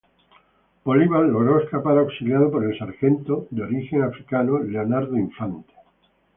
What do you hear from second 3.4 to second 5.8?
de origen africano, Leonardo Infante.